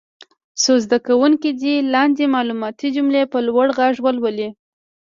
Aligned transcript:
څو 0.61 0.73
زده 0.85 0.97
کوونکي 1.07 1.49
دې 1.61 1.75
لاندې 1.93 2.25
معلوماتي 2.35 2.87
جملې 2.95 3.23
په 3.31 3.39
لوړ 3.47 3.67
غږ 3.77 3.95
ولولي. 4.05 4.49